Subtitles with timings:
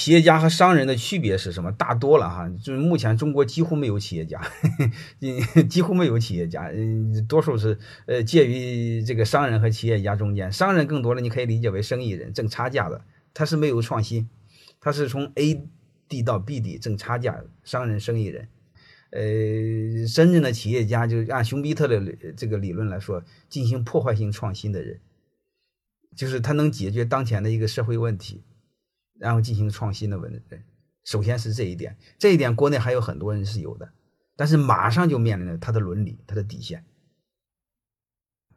[0.00, 1.70] 企业家和商人的区别是什么？
[1.72, 4.40] 大多了哈，就是目前中国几乎没有企业家，
[5.68, 10.50] 几乎没有企业家，嗯，多数是呃介于这个商人和企业家中间。
[10.50, 14.26] 商人更多了，你可以理解为生意人，挣差价的，他是没有创新，
[14.80, 15.68] 他是从 A
[16.08, 18.48] 地到 B 地挣差价，商人、生意人。
[19.10, 19.20] 呃，
[20.06, 22.00] 真正的企业家就按熊彼特的
[22.34, 24.98] 这个理论来说，进行破坏性创新的人，
[26.16, 28.42] 就是他能解决当前的一个社会问题，
[29.20, 30.64] 然后进行创新的文人。
[31.04, 33.92] 首先是这一点，这一点国内还有很多人是有的，
[34.34, 36.84] 但是马上就面临着他的伦理、他的底线。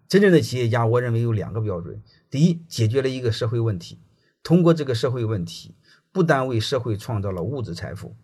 [0.08, 4.02] 真正的企业家，我认为有两个标准：第一，解决了一个社会问题，
[4.42, 5.76] 通过这个社会问题，
[6.12, 8.16] 不但为社会创造了物质财富。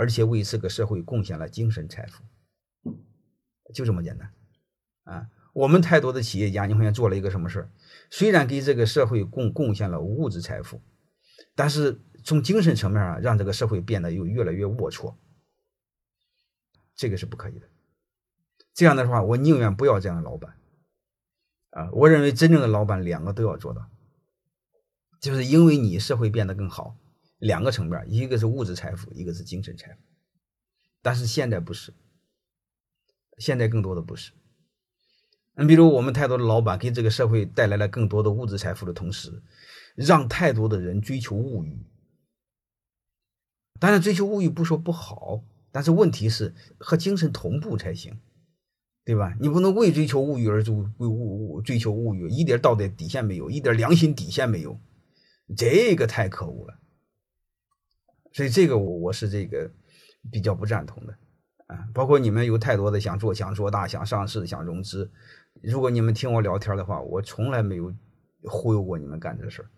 [0.00, 2.22] 而且为这个社会贡献了精神财富，
[3.74, 4.32] 就这么简单
[5.02, 5.26] 啊！
[5.52, 7.68] 我们太多的企业家，你发现做了一个什么事？
[8.08, 10.80] 虽然给这个社会贡贡献了物质财富，
[11.58, 15.16] 但是从精神层面上让这个社会变得又越来越龌龊，
[16.94, 17.68] 这个是不可以的。
[18.74, 20.56] 这样的话，我宁愿不要这样的老板
[21.70, 21.90] 啊！
[21.90, 23.90] 我认为真正的老板两个都要做到，
[25.20, 26.96] 就是因为你社会变得更好。
[27.38, 29.98] 两个层面，一个是物质财富，一个是精神财富。
[31.02, 31.92] 但是现在不是，
[33.38, 34.30] 现在更多的不是。
[35.56, 39.42] 你比如我们太多的老板给这个社会带来了更多的物质财富的同时，
[39.98, 41.76] 让太多的人追求物欲。
[43.80, 48.18] 当然，追求物欲不说不好，但是问题是和精神同步才行，
[49.04, 49.36] 对吧？
[49.40, 54.80] 你不能为追求物欲而就为物物追求物欲，一点道德底线没有，一点良心底线没有，
[55.56, 56.78] 这个太可恶了。
[58.32, 59.70] 所以这个我我是这个
[60.30, 61.18] 比较不赞同的
[61.66, 65.10] 啊，包括你们有太多的想做想做大想上市想融资，
[65.62, 67.92] 如果你们听我聊天的话，我从来没有
[68.44, 69.70] 忽悠过你们干这事儿。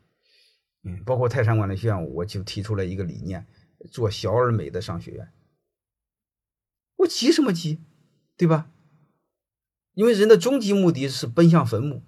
[0.82, 3.46] 嗯，包括泰山管理学院，我就提出了一个理念，
[3.90, 5.32] 做小而美的商学院。
[6.96, 7.80] 我急什么急，
[8.36, 8.70] 对吧？
[9.94, 12.02] 因为人的终极目的是奔向坟墓，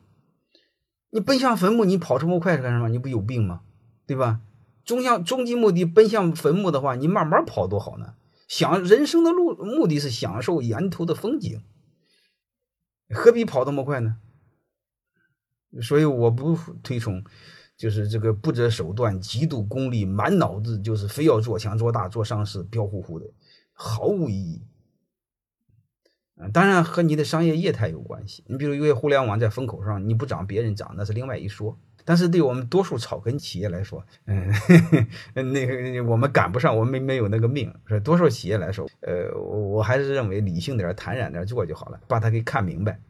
[1.11, 2.89] 你奔向坟墓，你跑这么快是干什么？
[2.89, 3.63] 你不有病吗？
[4.07, 4.41] 对吧？
[4.85, 8.15] 终向终极目的奔向坟墓的话，你慢慢跑多好呢？
[8.49, 11.63] 享人生的路目的是享受沿途的风景，
[13.09, 14.19] 何必跑那么快呢？
[15.81, 17.25] 所以我不推崇，
[17.83, 23.27] 就是这个不择手段、极度功利、满脑子就是非要做强做大、做上市、飘忽忽的，
[23.73, 24.63] 毫无意义。
[26.37, 28.45] 嗯当然和你的商业业态有关系。
[28.47, 31.77] 你比如因为互联网在风口上，你不涨，别人涨，那是另外一说。
[32.05, 34.49] 但是对我们多数草根企业来说，嗯，
[35.35, 37.75] 那个我们赶不上，我们没有那个命。
[37.87, 43.01] 说多数企业来说，呃，我还是认为理性点、坦然点做就好了，把它给看明白。